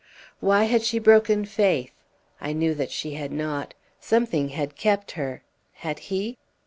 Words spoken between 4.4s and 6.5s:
had kept her; had he?